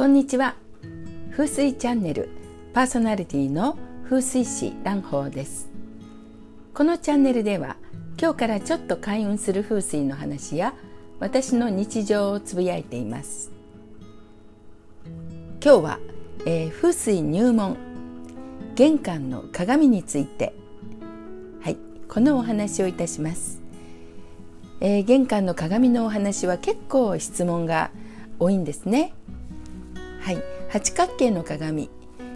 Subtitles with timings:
[0.00, 0.54] こんにちは。
[1.30, 2.30] 風水チャンネル
[2.72, 5.68] パーソナリティの風水師蘭宝です。
[6.72, 7.76] このチャンネルでは
[8.18, 10.72] 今日からちょっと開運する風水の話や
[11.18, 13.52] 私の日常をつぶやいています。
[15.62, 15.98] 今日は、
[16.46, 17.76] えー、風水入門
[18.76, 20.54] 玄関の鏡について。
[21.60, 21.76] はい
[22.08, 23.60] このお話をいたします、
[24.80, 27.90] えー、玄関の鏡のお話は結構質問が
[28.38, 29.12] 多いんですね。
[30.20, 30.42] はい。
[30.68, 31.90] 八角形の鏡。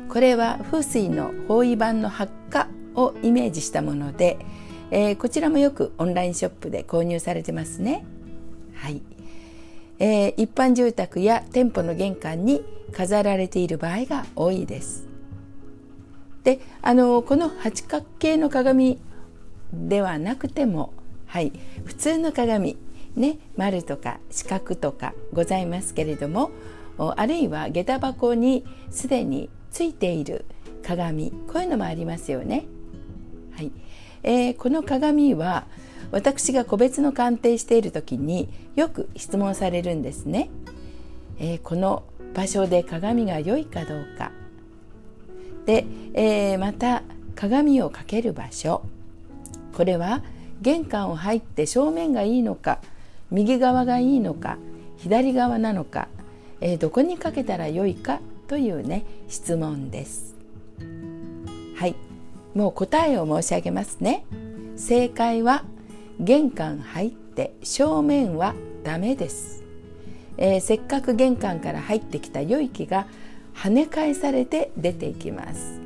[0.08, 4.38] これは風水の方位版の発火をイメージしたもので、
[4.90, 8.04] えー、こちらもよくオンラインショップで購入されてますね。
[8.74, 9.02] はい、
[9.98, 12.62] えー、一般住宅や店舗の玄関に
[12.92, 15.06] 飾られている場合が多いです。
[16.44, 19.00] であのこの八角形の鏡
[19.72, 20.92] ではなくても、
[21.26, 21.52] はい、
[21.84, 22.76] 普通の鏡
[23.16, 26.50] ね丸とか四角とかございますけれども
[26.98, 30.44] あるいは下駄箱にすでについている
[30.82, 32.66] 鏡こういうのもありますよね。
[33.52, 33.72] はい
[34.22, 35.66] えー、この鏡は
[36.10, 40.50] 私が個別の鑑定している時によく質問されるんですね。
[41.38, 44.30] えー、この場所で鏡が良いかどうか
[45.66, 47.02] で、えー、また
[47.34, 48.82] 鏡をかける場所
[49.72, 50.22] これは
[50.62, 52.80] 玄関を入って正面がいいのか
[53.30, 54.58] 右側がいいのか
[54.96, 56.08] 左側なのか、
[56.64, 60.34] えー、どこにかけたらよいかというね質問です。
[61.76, 61.94] はい。
[62.54, 64.24] もう答えを申し上げますね。
[64.76, 65.64] 正解は
[66.18, 69.62] 玄関入って正面はダメです、
[70.36, 73.06] えー、せっかく玄関から入ってきた良い気が
[73.54, 75.80] 跳ね返されて出ていきます。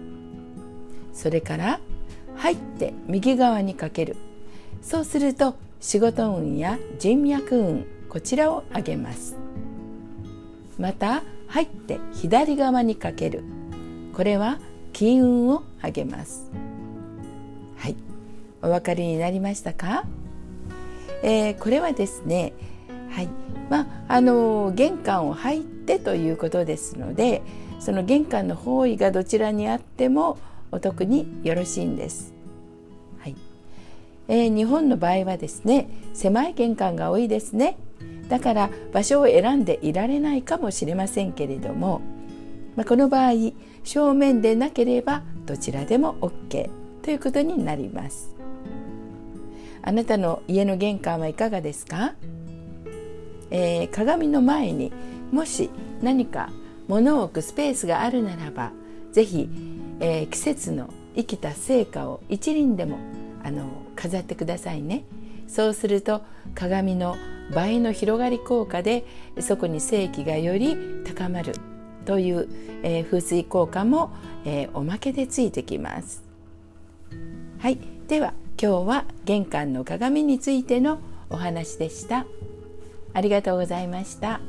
[1.12, 1.80] それから
[2.36, 4.16] 入って右側にかける。
[4.80, 9.47] そうすると仕事運や人脈運こちらを上げます。
[10.78, 13.42] また入って左側にかける。
[14.14, 14.58] これは
[14.92, 16.50] 金運を上げます。
[17.76, 17.97] はい。
[18.62, 20.04] お分かりになりましたか、
[21.22, 22.53] えー、これはですね
[23.10, 23.28] はい。
[23.70, 27.42] まああの玄関を入ってということですので
[27.78, 30.38] その玄関の方位がどちらにあっても
[30.72, 32.34] お得によろしいんです。
[33.20, 33.36] はい。
[34.28, 37.76] えー、日本の場合はですね狭い玄関が多いですね。
[38.28, 42.00] だから場所を選んでいられないかもしれませんけれども、
[42.77, 43.33] まあ、この場合
[43.84, 46.71] 正面でなければどちらでも OK
[47.03, 48.34] ということになります。
[49.81, 52.15] あなたの家の玄関はいかがですか？
[53.50, 54.93] えー、鏡の前に
[55.33, 55.71] もし
[56.03, 56.50] 何か
[56.87, 58.72] 物を置くスペースがあるならば
[59.12, 59.49] 是非、
[60.00, 62.99] えー、季節の生きた成果を一輪でも
[63.43, 65.05] あの飾ってくださいね。
[65.47, 66.21] そうすると
[66.55, 67.16] 鏡の
[67.54, 69.04] 倍の広がり効果で
[69.41, 71.54] そこに正気がより高まる
[72.04, 72.48] という、
[72.82, 74.10] えー、風水効果も、
[74.44, 76.25] えー、おまけでついてきます。
[77.59, 81.00] はい、では今日は玄関の鏡についての
[81.31, 82.26] お話でした。
[83.14, 84.41] ありがとうございました。